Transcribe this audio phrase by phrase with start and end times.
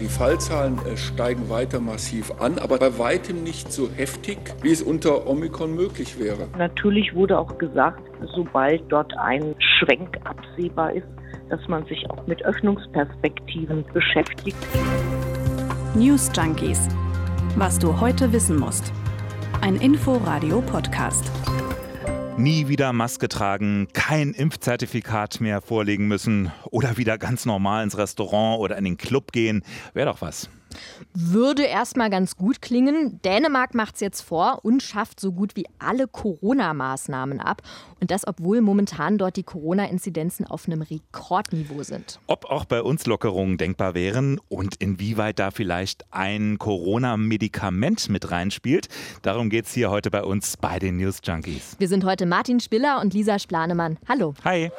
[0.00, 4.80] Die Fallzahlen äh, steigen weiter massiv an, aber bei weitem nicht so heftig, wie es
[4.80, 6.46] unter Omikron möglich wäre.
[6.56, 8.00] Natürlich wurde auch gesagt,
[8.34, 11.08] sobald dort ein Schwenk absehbar ist,
[11.50, 14.56] dass man sich auch mit Öffnungsperspektiven beschäftigt.
[15.94, 16.86] News Junkies.
[17.56, 18.92] Was du heute wissen musst.
[19.62, 21.32] Ein Info-Radio-Podcast
[22.38, 28.60] nie wieder Maske tragen, kein Impfzertifikat mehr vorlegen müssen oder wieder ganz normal ins Restaurant
[28.60, 30.48] oder in den Club gehen, wäre doch was.
[31.14, 33.20] Würde erstmal ganz gut klingen.
[33.22, 37.62] Dänemark macht es jetzt vor und schafft so gut wie alle Corona-Maßnahmen ab.
[38.00, 42.20] Und das, obwohl momentan dort die Corona-Inzidenzen auf einem Rekordniveau sind.
[42.26, 48.88] Ob auch bei uns Lockerungen denkbar wären und inwieweit da vielleicht ein Corona-Medikament mit reinspielt,
[49.22, 51.76] darum geht es hier heute bei uns bei den News Junkies.
[51.78, 53.98] Wir sind heute Martin Spiller und Lisa Splanemann.
[54.08, 54.34] Hallo.
[54.44, 54.70] Hi.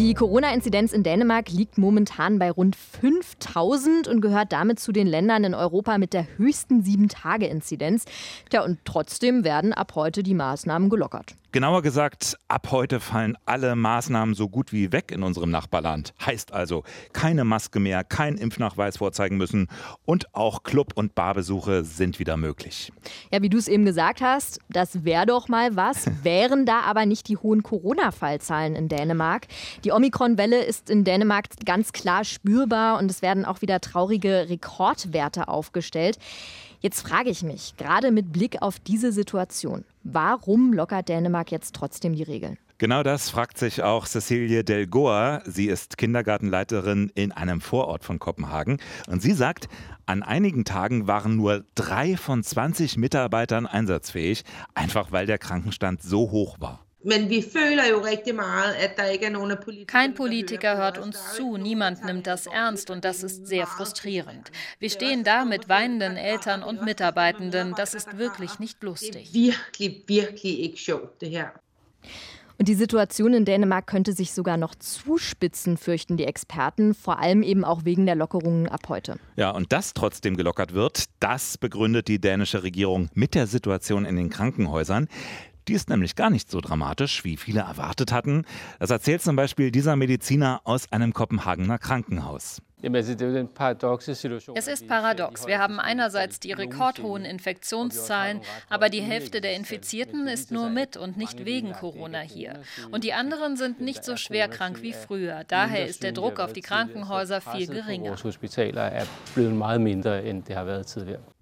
[0.00, 5.44] Die Corona-Inzidenz in Dänemark liegt momentan bei rund 5000 und gehört damit zu den Ländern
[5.44, 8.06] in Europa mit der höchsten 7-Tage-Inzidenz.
[8.48, 11.34] Tja, und trotzdem werden ab heute die Maßnahmen gelockert.
[11.52, 16.14] Genauer gesagt, ab heute fallen alle Maßnahmen so gut wie weg in unserem Nachbarland.
[16.24, 19.66] Heißt also, keine Maske mehr, kein Impfnachweis vorzeigen müssen
[20.04, 22.92] und auch Club- und Barbesuche sind wieder möglich.
[23.32, 27.04] Ja, wie du es eben gesagt hast, das wäre doch mal was, wären da aber
[27.04, 29.48] nicht die hohen Corona-Fallzahlen in Dänemark.
[29.82, 35.48] Die Omikron-Welle ist in Dänemark ganz klar spürbar und es werden auch wieder traurige Rekordwerte
[35.48, 36.16] aufgestellt.
[36.82, 42.14] Jetzt frage ich mich, gerade mit Blick auf diese Situation, warum lockert Dänemark jetzt trotzdem
[42.14, 42.56] die Regeln?
[42.78, 45.42] Genau das fragt sich auch Cecilie Delgoa.
[45.44, 48.78] Sie ist Kindergartenleiterin in einem Vorort von Kopenhagen.
[49.06, 49.68] Und sie sagt,
[50.06, 54.44] an einigen Tagen waren nur drei von 20 Mitarbeitern einsatzfähig,
[54.74, 56.86] einfach weil der Krankenstand so hoch war.
[59.86, 64.52] Kein Politiker hört uns zu, niemand nimmt das ernst und das ist sehr frustrierend.
[64.78, 69.32] Wir stehen da mit weinenden Eltern und Mitarbeitenden, das ist wirklich nicht lustig.
[72.60, 77.42] Und die Situation in Dänemark könnte sich sogar noch zuspitzen, fürchten die Experten, vor allem
[77.42, 79.16] eben auch wegen der Lockerungen ab heute.
[79.36, 84.16] Ja, und dass trotzdem gelockert wird, das begründet die dänische Regierung mit der Situation in
[84.16, 85.08] den Krankenhäusern.
[85.70, 88.44] Die ist nämlich gar nicht so dramatisch, wie viele erwartet hatten.
[88.80, 92.60] Das erzählt zum Beispiel dieser Mediziner aus einem Kopenhagener Krankenhaus.
[92.82, 95.46] Es ist paradox.
[95.46, 101.16] Wir haben einerseits die rekordhohen Infektionszahlen, aber die Hälfte der Infizierten ist nur mit und
[101.16, 102.60] nicht wegen Corona hier.
[102.90, 105.44] Und die anderen sind nicht so schwer krank wie früher.
[105.46, 108.16] Daher ist der Druck auf die Krankenhäuser viel geringer.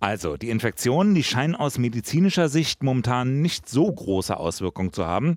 [0.01, 5.35] Also, die Infektionen, die scheinen aus medizinischer Sicht momentan nicht so große Auswirkungen zu haben.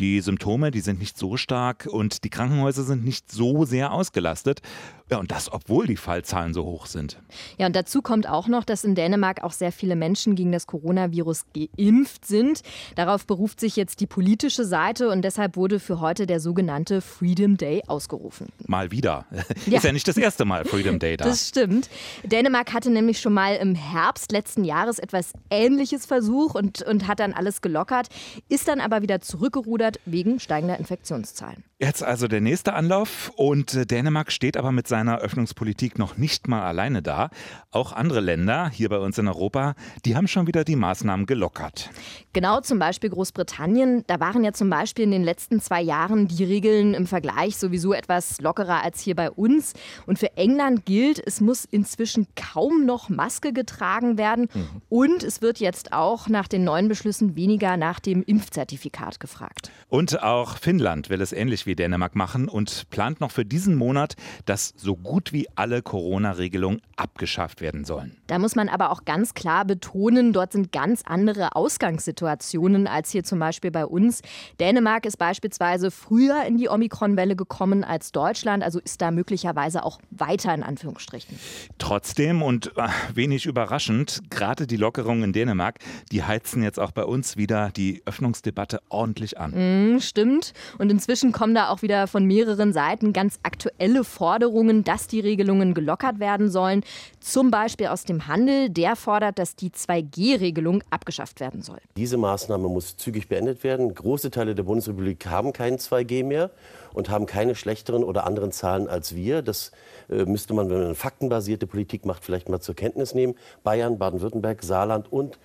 [0.00, 4.62] Die Symptome, die sind nicht so stark und die Krankenhäuser sind nicht so sehr ausgelastet.
[5.10, 7.18] Ja, und das, obwohl die Fallzahlen so hoch sind.
[7.58, 10.66] Ja, und dazu kommt auch noch, dass in Dänemark auch sehr viele Menschen gegen das
[10.66, 12.62] Coronavirus geimpft sind.
[12.96, 17.56] Darauf beruft sich jetzt die politische Seite und deshalb wurde für heute der sogenannte Freedom
[17.56, 18.48] Day ausgerufen.
[18.66, 19.26] Mal wieder.
[19.66, 19.76] Ja.
[19.78, 21.24] Ist ja nicht das erste Mal Freedom Day da.
[21.24, 21.88] Das stimmt.
[22.24, 27.20] Dänemark hatte nämlich schon mal im Herbst letzten Jahres etwas Ähnliches versucht und, und hat
[27.20, 28.08] dann alles gelockert,
[28.48, 31.64] ist dann aber wieder zurückgerudert wegen steigender Infektionszahlen.
[31.82, 36.46] Jetzt also der nächste Anlauf und äh, Dänemark steht aber mit seiner Öffnungspolitik noch nicht
[36.46, 37.30] mal alleine da.
[37.70, 39.74] Auch andere Länder hier bei uns in Europa,
[40.04, 41.88] die haben schon wieder die Maßnahmen gelockert.
[42.34, 44.04] Genau, zum Beispiel Großbritannien.
[44.08, 47.94] Da waren ja zum Beispiel in den letzten zwei Jahren die Regeln im Vergleich sowieso
[47.94, 49.72] etwas lockerer als hier bei uns.
[50.04, 54.50] Und für England gilt, es muss inzwischen kaum noch Maske getragen werden.
[54.52, 54.82] Mhm.
[54.90, 59.70] Und es wird jetzt auch nach den neuen Beschlüssen weniger nach dem Impfzertifikat gefragt.
[59.88, 63.76] Und auch Finnland will es ähnlich wie wie Dänemark machen und plant noch für diesen
[63.76, 68.16] Monat, dass so gut wie alle Corona-Regelungen abgeschafft werden sollen.
[68.26, 73.22] Da muss man aber auch ganz klar betonen, dort sind ganz andere Ausgangssituationen als hier
[73.22, 74.22] zum Beispiel bei uns.
[74.58, 80.00] Dänemark ist beispielsweise früher in die Omikron-Welle gekommen als Deutschland, also ist da möglicherweise auch
[80.10, 81.38] weiter in Anführungsstrichen.
[81.78, 85.78] Trotzdem und äh, wenig überraschend, gerade die Lockerungen in Dänemark,
[86.10, 89.94] die heizen jetzt auch bei uns wieder die Öffnungsdebatte ordentlich an.
[89.94, 90.52] Mm, stimmt.
[90.78, 95.20] Und inzwischen kommen da da auch wieder von mehreren Seiten ganz aktuelle Forderungen, dass die
[95.20, 96.82] Regelungen gelockert werden sollen.
[97.20, 101.78] Zum Beispiel aus dem Handel, der fordert, dass die 2G-Regelung abgeschafft werden soll.
[101.96, 103.94] Diese Maßnahme muss zügig beendet werden.
[103.94, 106.50] Große Teile der Bundesrepublik haben kein 2G mehr
[106.94, 109.42] und haben keine schlechteren oder anderen Zahlen als wir.
[109.42, 109.72] Das
[110.08, 113.34] äh, müsste man, wenn man eine faktenbasierte Politik macht, vielleicht mal zur Kenntnis nehmen.
[113.62, 115.38] Bayern, Baden-Württemberg, Saarland und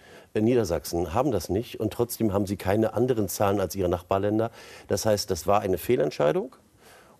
[0.43, 4.51] Niedersachsen haben das nicht und trotzdem haben sie keine anderen Zahlen als ihre Nachbarländer.
[4.87, 6.55] Das heißt, das war eine Fehlentscheidung.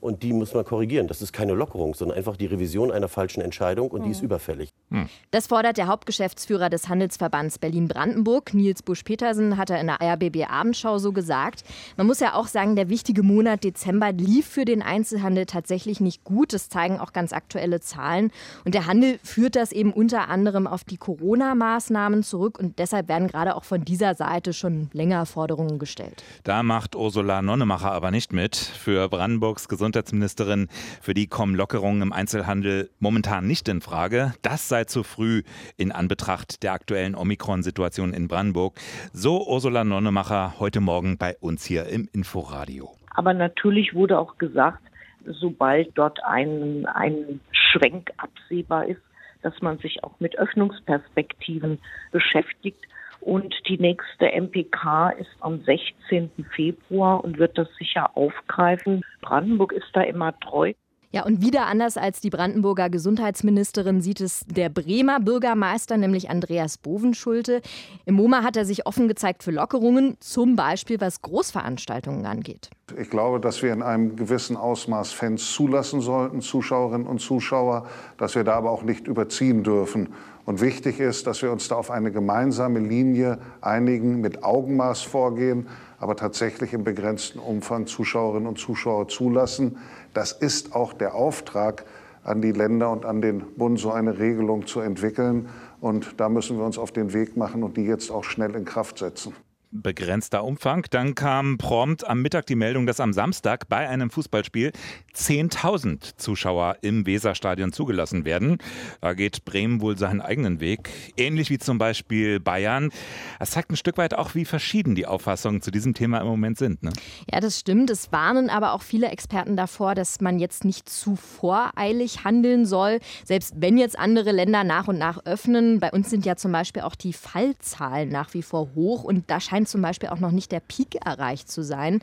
[0.02, 1.08] und die muss man korrigieren.
[1.08, 4.26] Das ist keine Lockerung, sondern einfach die Revision einer falschen Entscheidung und die ist mhm.
[4.26, 4.70] überfällig.
[4.92, 5.10] Hm.
[5.32, 11.00] Das fordert der Hauptgeschäftsführer des Handelsverbands Berlin-Brandenburg, Nils Busch-Petersen, hat er in der RBB Abendschau
[11.00, 11.64] so gesagt.
[11.98, 16.24] Man muss ja auch sagen, der wichtige Monat Dezember lief für den Einzelhandel tatsächlich nicht
[16.24, 16.54] gut.
[16.54, 18.32] Das zeigen auch ganz aktuelle Zahlen.
[18.64, 22.60] Und der Handel führt das eben unter anderem auf die Corona-Maßnahmen zurück.
[22.60, 26.24] Und deshalb werden gerade auch von dieser Seite schon länger Forderungen gestellt.
[26.44, 28.56] Da macht Ursula Nonnemacher aber nicht mit.
[28.56, 30.68] Für Brandenburgs Gesundheitsministerin,
[31.02, 34.34] für die kommen Lockerungen im Einzelhandel momentan nicht in Frage.
[34.42, 35.44] Das sei zu früh
[35.78, 38.78] in Anbetracht der aktuellen Omikron-Situation in Brandenburg.
[39.14, 42.92] So Ursula Nonnemacher heute Morgen bei uns hier im Inforadio.
[43.12, 44.82] Aber natürlich wurde auch gesagt,
[45.26, 49.02] sobald dort ein, ein Schwenk absehbar ist,
[49.42, 51.80] dass man sich auch mit Öffnungsperspektiven
[52.12, 52.84] beschäftigt.
[53.22, 56.30] Und die nächste MPK ist am 16.
[56.56, 59.04] Februar und wird das sicher aufgreifen.
[59.22, 60.74] Brandenburg ist da immer treu.
[61.16, 66.78] Ja, und wieder anders als die Brandenburger Gesundheitsministerin sieht es der Bremer Bürgermeister, nämlich Andreas
[66.78, 67.62] Bovenschulte.
[68.04, 72.70] Im MoMA hat er sich offen gezeigt für Lockerungen, zum Beispiel was Großveranstaltungen angeht.
[73.00, 78.36] Ich glaube, dass wir in einem gewissen Ausmaß Fans zulassen sollten, Zuschauerinnen und Zuschauer, dass
[78.36, 80.10] wir da aber auch nicht überziehen dürfen.
[80.44, 85.68] Und wichtig ist, dass wir uns da auf eine gemeinsame Linie einigen, mit Augenmaß vorgehen,
[86.06, 89.80] aber tatsächlich im begrenzten Umfang Zuschauerinnen und Zuschauer zulassen.
[90.14, 91.84] Das ist auch der Auftrag
[92.24, 95.50] an die Länder und an den Bund, so eine Regelung zu entwickeln.
[95.82, 98.66] Und da müssen wir uns auf den Weg machen und die jetzt auch schnell in
[98.66, 99.34] Kraft setzen
[99.72, 100.86] begrenzter Umfang.
[100.90, 104.72] Dann kam prompt am Mittag die Meldung, dass am Samstag bei einem Fußballspiel
[105.16, 108.58] 10.000 Zuschauer im Weserstadion zugelassen werden.
[109.02, 112.92] Da geht Bremen wohl seinen eigenen Weg, ähnlich wie zum Beispiel Bayern.
[113.40, 116.58] Das zeigt ein Stück weit auch, wie verschieden die Auffassungen zu diesem Thema im Moment
[116.58, 116.84] sind.
[116.84, 116.92] Ne?
[117.32, 117.90] Ja, das stimmt.
[117.90, 123.00] Es warnen aber auch viele Experten davor, dass man jetzt nicht zu voreilig handeln soll,
[123.24, 125.80] selbst wenn jetzt andere Länder nach und nach öffnen.
[125.80, 129.40] Bei uns sind ja zum Beispiel auch die Fallzahlen nach wie vor hoch und da
[129.40, 132.02] scheint zum Beispiel auch noch nicht der Peak erreicht zu sein.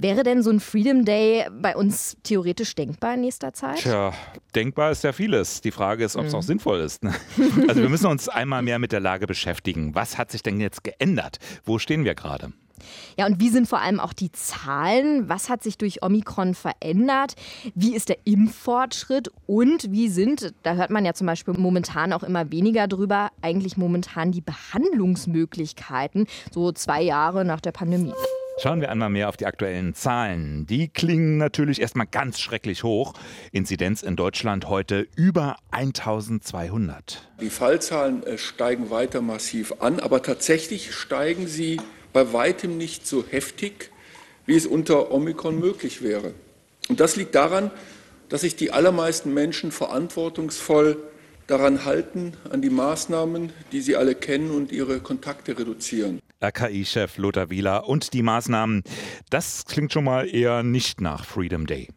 [0.00, 3.78] Wäre denn so ein Freedom Day bei uns theoretisch denkbar in nächster Zeit?
[3.78, 4.12] Tja,
[4.54, 5.60] denkbar ist ja vieles.
[5.60, 6.38] Die Frage ist, ob es mhm.
[6.38, 7.02] auch sinnvoll ist.
[7.02, 7.12] Ne?
[7.66, 9.96] Also wir müssen uns einmal mehr mit der Lage beschäftigen.
[9.96, 11.40] Was hat sich denn jetzt geändert?
[11.64, 12.52] Wo stehen wir gerade?
[13.16, 15.28] Ja, und wie sind vor allem auch die Zahlen?
[15.28, 17.34] Was hat sich durch Omikron verändert?
[17.74, 19.30] Wie ist der Impffortschritt?
[19.46, 23.76] Und wie sind, da hört man ja zum Beispiel momentan auch immer weniger drüber, eigentlich
[23.76, 28.12] momentan die Behandlungsmöglichkeiten, so zwei Jahre nach der Pandemie?
[28.60, 30.66] Schauen wir einmal mehr auf die aktuellen Zahlen.
[30.66, 33.14] Die klingen natürlich erstmal ganz schrecklich hoch.
[33.52, 37.28] Inzidenz in Deutschland heute über 1200.
[37.40, 41.80] Die Fallzahlen äh, steigen weiter massiv an, aber tatsächlich steigen sie
[42.18, 43.92] bei weitem nicht so heftig,
[44.44, 46.34] wie es unter Omikron möglich wäre.
[46.88, 47.70] Und das liegt daran,
[48.28, 50.96] dass sich die allermeisten Menschen verantwortungsvoll
[51.46, 56.18] daran halten, an die Maßnahmen, die sie alle kennen und ihre Kontakte reduzieren.
[56.40, 58.84] RKI-Chef Lothar Wieler und die Maßnahmen.
[59.30, 61.88] Das klingt schon mal eher nicht nach Freedom Day.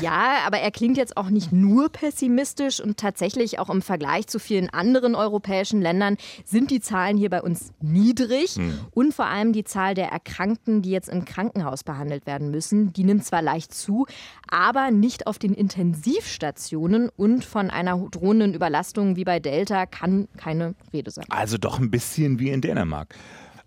[0.00, 4.38] Ja, aber er klingt jetzt auch nicht nur pessimistisch und tatsächlich auch im Vergleich zu
[4.38, 8.78] vielen anderen europäischen Ländern sind die Zahlen hier bei uns niedrig hm.
[8.90, 13.04] und vor allem die Zahl der Erkrankten, die jetzt im Krankenhaus behandelt werden müssen, die
[13.04, 14.06] nimmt zwar leicht zu,
[14.48, 20.74] aber nicht auf den Intensivstationen und von einer drohenden Überlastung wie bei Delta kann keine
[20.92, 21.24] Rede sein.
[21.30, 23.14] Also doch ein bisschen wie in Dänemark.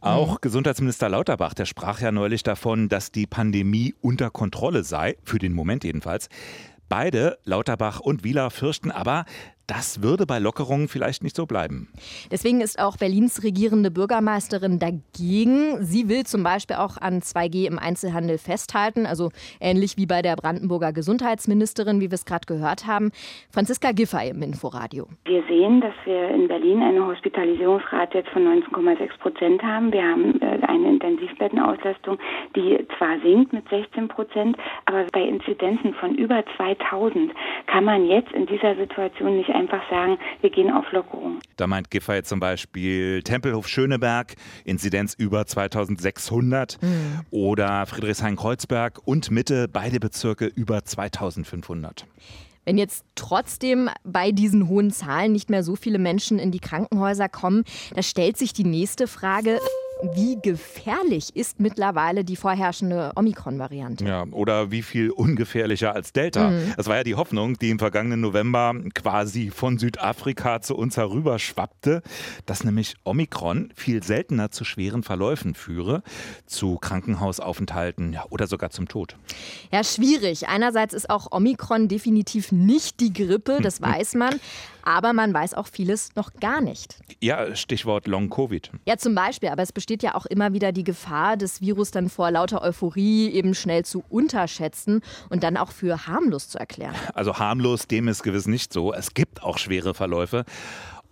[0.02, 0.38] Auch mhm.
[0.42, 5.54] Gesundheitsminister Lauterbach, der sprach ja neulich davon, dass die Pandemie unter Kontrolle sei, für den
[5.54, 6.30] Moment jedenfalls.
[6.88, 9.26] Beide, Lauterbach und Wieler, fürchten aber,
[9.70, 11.88] das würde bei Lockerungen vielleicht nicht so bleiben.
[12.32, 15.84] Deswegen ist auch Berlins regierende Bürgermeisterin dagegen.
[15.84, 19.30] Sie will zum Beispiel auch an 2G im Einzelhandel festhalten, also
[19.62, 23.12] ähnlich wie bei der Brandenburger Gesundheitsministerin, wie wir es gerade gehört haben.
[23.52, 25.08] Franziska Giffey im Inforadio.
[25.26, 29.94] Wir sehen, dass wir in Berlin eine Hospitalisierungsrate jetzt von 19,6 Prozent haben.
[29.94, 32.18] Wir haben äh, eine Intensivbettenauslastung,
[32.56, 37.32] die zwar sinkt mit 16 Prozent, aber bei Inzidenzen von über 2000
[37.68, 41.40] kann man jetzt in dieser Situation nicht einfach sagen, wir gehen auf Lockerung.
[41.58, 44.36] Da meint Giffey zum Beispiel Tempelhof Schöneberg,
[44.66, 47.22] Inzidenz über 2600 mhm.
[47.32, 52.06] oder Friedrichshain-Kreuzberg und Mitte, beide Bezirke über 2500.
[52.66, 57.28] Wenn jetzt trotzdem bei diesen hohen Zahlen nicht mehr so viele Menschen in die Krankenhäuser
[57.28, 57.64] kommen,
[57.96, 59.60] da stellt sich die nächste Frage,
[60.02, 64.06] wie gefährlich ist mittlerweile die vorherrschende Omikron-Variante?
[64.06, 66.52] Ja, oder wie viel ungefährlicher als Delta?
[66.52, 66.74] Mhm.
[66.78, 72.02] Das war ja die Hoffnung, die im vergangenen November quasi von Südafrika zu uns herüberschwappte,
[72.46, 76.02] dass nämlich Omikron viel seltener zu schweren Verläufen führe,
[76.46, 79.18] zu Krankenhausaufenthalten ja, oder sogar zum Tod.
[79.72, 80.48] Ja, schwierig.
[80.48, 84.40] Einerseits ist auch Omikron definitiv nicht die Grippe, das weiß man.
[84.84, 87.00] Aber man weiß auch vieles noch gar nicht.
[87.22, 88.72] Ja, Stichwort Long-Covid.
[88.86, 89.50] Ja, zum Beispiel.
[89.50, 93.30] Aber es besteht ja auch immer wieder die Gefahr, das Virus dann vor lauter Euphorie
[93.30, 96.96] eben schnell zu unterschätzen und dann auch für harmlos zu erklären.
[97.14, 98.94] Also harmlos, dem ist gewiss nicht so.
[98.94, 100.46] Es gibt auch schwere Verläufe.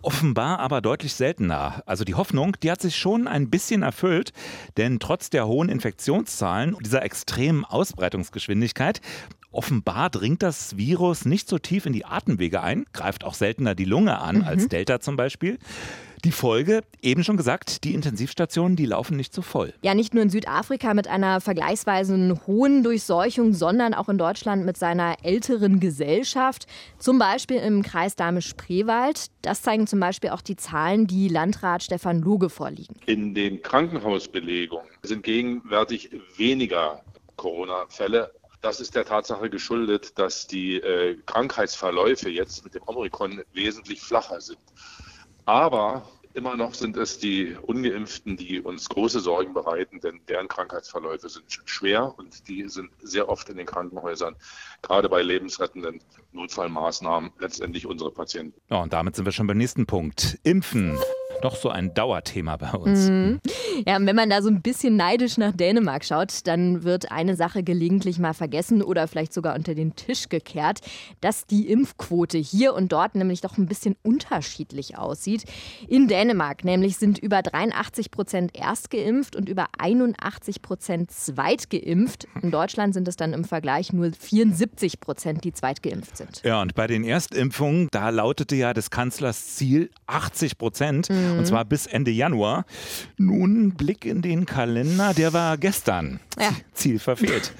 [0.00, 1.82] Offenbar aber deutlich seltener.
[1.84, 4.32] Also die Hoffnung, die hat sich schon ein bisschen erfüllt,
[4.76, 9.00] denn trotz der hohen Infektionszahlen und dieser extremen Ausbreitungsgeschwindigkeit,
[9.50, 13.84] offenbar dringt das Virus nicht so tief in die Atemwege ein, greift auch seltener die
[13.84, 14.44] Lunge an mhm.
[14.44, 15.58] als Delta zum Beispiel.
[16.24, 19.72] Die Folge, eben schon gesagt, die Intensivstationen, die laufen nicht so voll.
[19.82, 24.76] Ja, nicht nur in Südafrika mit einer vergleichsweise hohen Durchseuchung, sondern auch in Deutschland mit
[24.76, 26.66] seiner älteren Gesellschaft.
[26.98, 29.26] Zum Beispiel im Kreis Dahme-Spreewald.
[29.42, 32.96] Das zeigen zum Beispiel auch die Zahlen, die Landrat Stefan Loge vorliegen.
[33.06, 37.00] In den Krankenhausbelegungen sind gegenwärtig weniger
[37.36, 44.00] Corona-Fälle das ist der Tatsache geschuldet, dass die äh, Krankheitsverläufe jetzt mit dem Omikron wesentlich
[44.00, 44.58] flacher sind.
[45.44, 51.28] Aber immer noch sind es die Ungeimpften, die uns große Sorgen bereiten, denn deren Krankheitsverläufe
[51.28, 54.36] sind schwer und die sind sehr oft in den Krankenhäusern,
[54.82, 56.00] gerade bei lebensrettenden
[56.32, 58.60] Notfallmaßnahmen, letztendlich unsere Patienten.
[58.70, 60.38] Ja, und damit sind wir schon beim nächsten Punkt.
[60.42, 60.98] Impfen
[61.42, 63.08] doch so ein Dauerthema bei uns.
[63.08, 63.40] Mhm.
[63.86, 67.36] Ja, und wenn man da so ein bisschen neidisch nach Dänemark schaut, dann wird eine
[67.36, 70.80] Sache gelegentlich mal vergessen oder vielleicht sogar unter den Tisch gekehrt,
[71.20, 75.44] dass die Impfquote hier und dort nämlich doch ein bisschen unterschiedlich aussieht.
[75.86, 82.26] In Dänemark nämlich sind über 83 Prozent erstgeimpft und über 81 Prozent zweitgeimpft.
[82.42, 86.42] In Deutschland sind es dann im Vergleich nur 74 Prozent, die zweitgeimpft sind.
[86.44, 91.10] Ja, und bei den Erstimpfungen, da lautete ja des Kanzlers Ziel 80 Prozent.
[91.10, 91.27] Mhm.
[91.36, 92.64] Und zwar bis Ende Januar.
[93.16, 96.20] Nun Blick in den Kalender, der war gestern.
[96.38, 96.50] Ja.
[96.72, 97.52] Ziel verfehlt.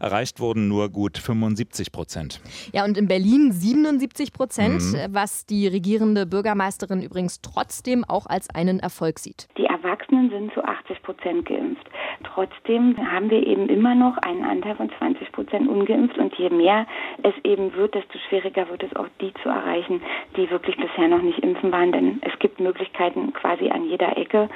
[0.00, 2.40] Erreicht wurden nur gut 75 Prozent.
[2.72, 4.98] Ja, und in Berlin 77 Prozent, mhm.
[5.10, 9.48] was die regierende Bürgermeisterin übrigens trotzdem auch als einen Erfolg sieht.
[9.56, 11.86] Die Erwachsenen sind zu 80 Prozent geimpft.
[12.24, 16.86] Trotzdem haben wir eben immer noch einen Anteil von 20 Prozent ungeimpft und je mehr
[17.22, 20.00] es eben wird, desto schwieriger wird es auch die zu erreichen,
[20.36, 24.48] die wirklich bisher noch nicht impfen waren, denn es gibt Möglichkeiten quasi an jeder Ecke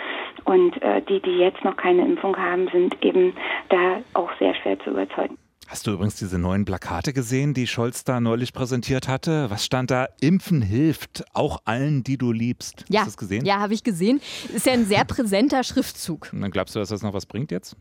[0.44, 3.34] und äh, die, die jetzt noch keine Impfung haben, sind eben
[3.68, 5.36] da auch sehr schwer zu überzeugen.
[5.68, 9.50] Hast du übrigens diese neuen Plakate gesehen, die Scholz da neulich präsentiert hatte?
[9.50, 10.08] Was stand da?
[10.18, 12.86] Impfen hilft, auch allen, die du liebst.
[12.88, 13.44] Ja, Hast du das gesehen?
[13.44, 14.22] Ja, habe ich gesehen.
[14.54, 16.30] Ist ja ein sehr präsenter Schriftzug.
[16.32, 17.76] Und dann glaubst du, dass das noch was bringt jetzt?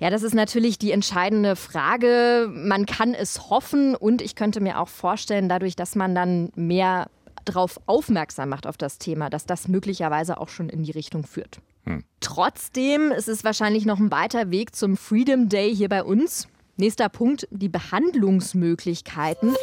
[0.00, 2.50] Ja, das ist natürlich die entscheidende Frage.
[2.52, 7.08] Man kann es hoffen und ich könnte mir auch vorstellen, dadurch, dass man dann mehr
[7.44, 11.60] darauf aufmerksam macht auf das Thema, dass das möglicherweise auch schon in die Richtung führt.
[11.84, 12.02] Hm.
[12.18, 16.48] Trotzdem ist es wahrscheinlich noch ein weiter Weg zum Freedom Day hier bei uns.
[16.76, 19.54] Nächster Punkt, die Behandlungsmöglichkeiten.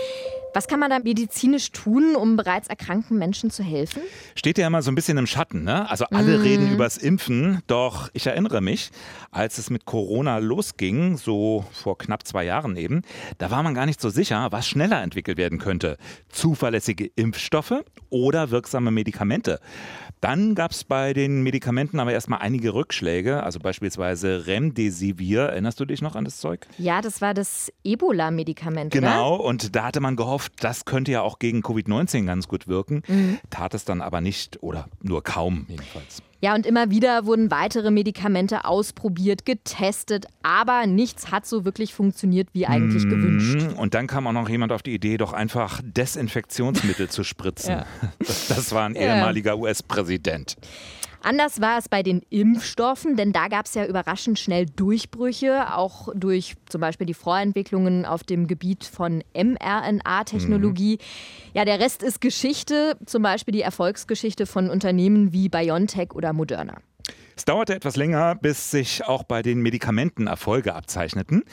[0.53, 4.01] Was kann man da medizinisch tun, um bereits erkrankten Menschen zu helfen?
[4.35, 5.63] Steht ja immer so ein bisschen im Schatten.
[5.63, 5.89] Ne?
[5.89, 6.41] Also alle mm.
[6.41, 7.61] reden übers Impfen.
[7.67, 8.89] Doch ich erinnere mich,
[9.31, 13.03] als es mit Corona losging, so vor knapp zwei Jahren eben,
[13.37, 15.97] da war man gar nicht so sicher, was schneller entwickelt werden könnte.
[16.29, 19.59] Zuverlässige Impfstoffe oder wirksame Medikamente.
[20.21, 25.43] Dann gab es bei den Medikamenten aber erstmal einige Rückschläge, also beispielsweise Remdesivir.
[25.43, 26.67] Erinnerst du dich noch an das Zeug?
[26.77, 28.91] Ja, das war das Ebola-Medikament.
[28.91, 29.45] Genau, oder?
[29.45, 33.03] und da hatte man gehofft, das könnte ja auch gegen Covid-19 ganz gut wirken.
[33.07, 33.39] Mhm.
[33.49, 36.21] Tat es dann aber nicht oder nur kaum jedenfalls.
[36.41, 42.47] Ja, und immer wieder wurden weitere Medikamente ausprobiert, getestet, aber nichts hat so wirklich funktioniert,
[42.53, 43.77] wie eigentlich mmh, gewünscht.
[43.77, 47.59] Und dann kam auch noch jemand auf die Idee, doch einfach Desinfektionsmittel zu spritzen.
[47.69, 47.85] Ja.
[48.19, 50.57] Das, das, war ein ehemaliger US-Präsident.
[51.21, 56.07] Anders war es bei den Impfstoffen, denn da gab es ja überraschend schnell Durchbrüche, auch
[56.15, 60.93] durch zum Beispiel die Vorentwicklungen auf dem Gebiet von mRNA-Technologie.
[60.95, 61.49] Mhm.
[61.53, 66.75] Ja, der Rest ist Geschichte, zum Beispiel die Erfolgsgeschichte von Unternehmen wie BioNTech oder Moderna.
[67.39, 71.43] Es dauerte etwas länger, bis sich auch bei den Medikamenten Erfolge abzeichneten.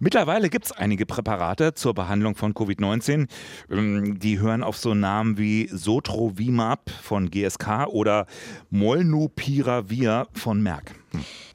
[0.00, 3.28] Mittlerweile gibt es einige Präparate zur Behandlung von Covid-19.
[3.70, 8.26] Ähm, die hören auf so Namen wie Sotrovimab von GSK oder
[8.70, 10.95] Molnupiravir von Merck.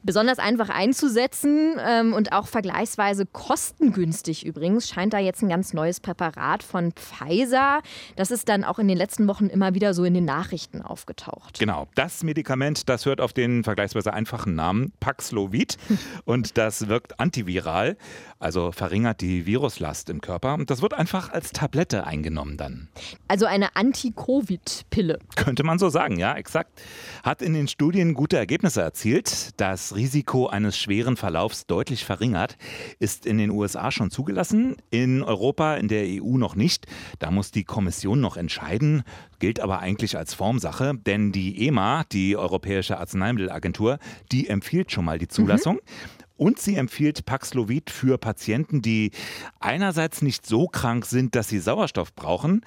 [0.02, 6.00] Besonders einfach einzusetzen ähm, und auch vergleichsweise kostengünstig übrigens scheint da jetzt ein ganz neues
[6.00, 7.82] Präparat von Pfizer.
[8.16, 11.58] Das ist dann auch in den letzten Wochen immer wieder so in den Nachrichten aufgetaucht.
[11.60, 15.76] Genau, das Medikament, das hört auf den vergleichsweise einfachen Namen Paxlovid
[16.24, 17.96] und das wirkt antiviral,
[18.40, 20.58] also verringert die Viruslast im Körper.
[20.66, 22.88] Das wird einfach als Tablette eingenommen dann.
[23.28, 25.20] Also eine Anti-Covid-Pille.
[25.36, 26.82] Könnte man so sagen, ja, exakt.
[27.22, 29.51] Hat in den Studien gute Ergebnisse erzielt.
[29.56, 32.56] Das Risiko eines schweren Verlaufs deutlich verringert,
[32.98, 36.86] ist in den USA schon zugelassen, in Europa, in der EU noch nicht.
[37.18, 39.02] Da muss die Kommission noch entscheiden,
[39.38, 43.98] gilt aber eigentlich als Formsache, denn die EMA, die Europäische Arzneimittelagentur,
[44.30, 45.76] die empfiehlt schon mal die Zulassung.
[45.76, 46.22] Mhm.
[46.36, 49.12] Und sie empfiehlt Paxlovid für Patienten, die
[49.60, 52.62] einerseits nicht so krank sind, dass sie Sauerstoff brauchen,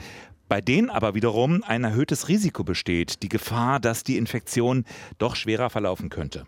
[0.48, 4.86] bei denen aber wiederum ein erhöhtes Risiko besteht, die Gefahr, dass die Infektion
[5.18, 6.46] doch schwerer verlaufen könnte.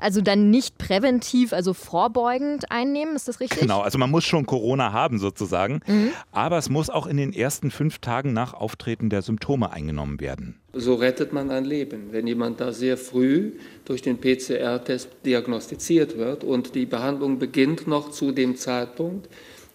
[0.00, 3.60] Also dann nicht präventiv, also vorbeugend einnehmen, ist das richtig?
[3.60, 6.10] Genau, also man muss schon Corona haben sozusagen, mhm.
[6.32, 10.56] aber es muss auch in den ersten fünf Tagen nach Auftreten der Symptome eingenommen werden.
[10.72, 13.52] So rettet man ein Leben, wenn jemand da sehr früh
[13.84, 19.28] durch den PCR-Test diagnostiziert wird und die Behandlung beginnt noch zu dem Zeitpunkt,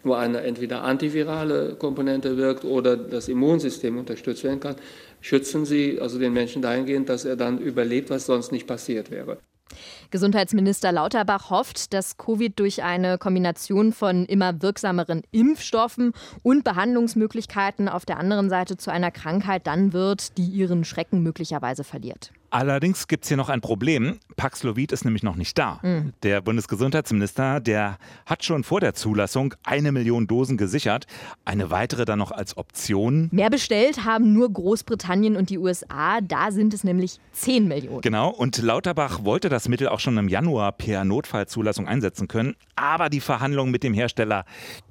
[0.04, 4.76] wo eine entweder antivirale Komponente wirkt oder das Immunsystem unterstützt werden kann,
[5.22, 9.38] schützen Sie also den Menschen dahingehend, dass er dann überlebt, was sonst nicht passiert wäre.
[10.12, 18.06] Gesundheitsminister Lauterbach hofft, dass Covid durch eine Kombination von immer wirksameren Impfstoffen und Behandlungsmöglichkeiten auf
[18.06, 22.32] der anderen Seite zu einer Krankheit dann wird, die ihren Schrecken möglicherweise verliert.
[22.54, 24.20] Allerdings gibt es hier noch ein Problem.
[24.36, 25.80] Paxlovid ist nämlich noch nicht da.
[25.82, 26.14] Mhm.
[26.22, 31.08] Der Bundesgesundheitsminister, der hat schon vor der Zulassung eine Million Dosen gesichert,
[31.46, 33.30] eine weitere dann noch als Option.
[33.32, 36.22] Mehr bestellt haben nur Großbritannien und die USA.
[36.22, 38.02] Da sind es nämlich 10 Millionen.
[38.02, 42.56] Genau, und Lauterbach wollte das Mittel auch schon im Januar per Notfallzulassung einsetzen können.
[42.76, 44.46] Aber die Verhandlungen mit dem Hersteller,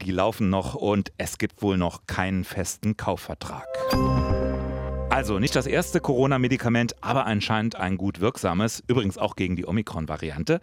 [0.04, 3.68] die laufen noch und es gibt wohl noch keinen festen Kaufvertrag.
[5.12, 10.58] Also nicht das erste Corona-Medikament, aber anscheinend ein gut wirksames, übrigens auch gegen die Omikron-Variante.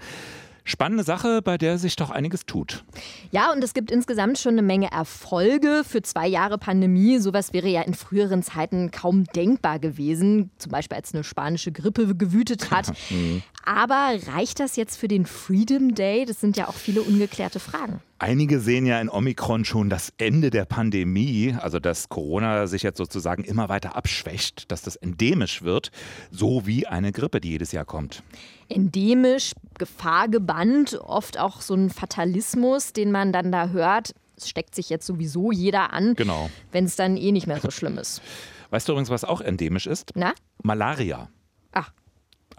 [0.69, 2.83] Spannende Sache, bei der sich doch einiges tut.
[3.31, 7.17] Ja, und es gibt insgesamt schon eine Menge Erfolge für zwei Jahre Pandemie.
[7.17, 12.15] Sowas wäre ja in früheren Zeiten kaum denkbar gewesen, zum Beispiel als eine spanische Grippe
[12.15, 12.93] gewütet hat.
[13.09, 13.41] Mhm.
[13.65, 16.25] Aber reicht das jetzt für den Freedom Day?
[16.25, 18.01] Das sind ja auch viele ungeklärte Fragen.
[18.19, 22.97] Einige sehen ja in Omikron schon das Ende der Pandemie, also dass Corona sich jetzt
[22.97, 25.91] sozusagen immer weiter abschwächt, dass das endemisch wird,
[26.29, 28.21] so wie eine Grippe, die jedes Jahr kommt
[28.69, 34.13] endemisch, gefahrgebannt, oft auch so ein Fatalismus, den man dann da hört.
[34.37, 36.49] Es steckt sich jetzt sowieso jeder an, genau.
[36.71, 38.21] wenn es dann eh nicht mehr so schlimm ist.
[38.69, 40.11] Weißt du übrigens, was auch endemisch ist?
[40.15, 40.33] Na?
[40.63, 41.29] Malaria.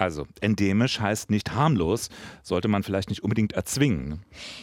[0.00, 2.08] Also endemisch heißt nicht harmlos,
[2.42, 4.22] sollte man vielleicht nicht unbedingt erzwingen.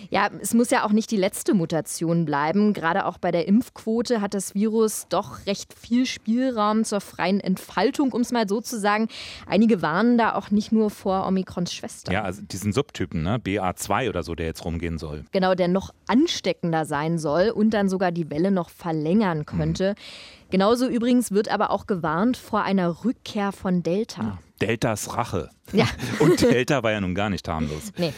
[0.10, 2.74] Ja, es muss ja auch nicht die letzte Mutation bleiben.
[2.74, 8.14] Gerade auch bei der Impfquote hat das Virus doch recht viel Spielraum zur freien Entfaltung,
[8.14, 9.10] um es mal so zu sagen.
[9.46, 12.12] Einige warnen da auch nicht nur vor Omikrons Schwester.
[12.12, 13.38] Ja, also diesen Subtypen, ne?
[13.38, 15.24] BA2 oder so, der jetzt rumgehen soll.
[15.32, 19.92] Genau, der noch ansteckender sein soll und dann sogar die Welle noch verlängern könnte.
[19.92, 20.37] Mhm.
[20.50, 24.22] Genauso übrigens wird aber auch gewarnt vor einer Rückkehr von Delta.
[24.22, 24.38] Ja.
[24.62, 25.50] Deltas Rache.
[25.72, 25.86] Ja.
[26.20, 27.92] Und Delta war ja nun gar nicht harmlos.
[27.98, 28.14] Nee.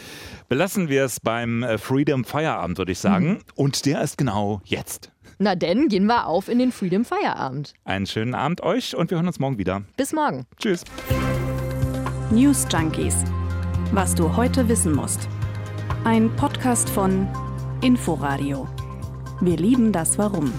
[0.48, 3.28] Belassen wir es beim äh, Freedom Feierabend, würde ich sagen.
[3.30, 3.38] Mhm.
[3.54, 5.10] Und der ist genau jetzt.
[5.38, 7.72] Na denn, gehen wir auf in den Freedom Feierabend.
[7.84, 9.82] Einen schönen Abend euch und wir hören uns morgen wieder.
[9.96, 10.46] Bis morgen.
[10.58, 10.84] Tschüss.
[12.30, 13.24] News Junkies.
[13.92, 15.28] Was du heute wissen musst.
[16.04, 17.26] Ein Podcast von
[17.82, 18.68] Inforadio.
[19.40, 20.52] Wir lieben das Warum.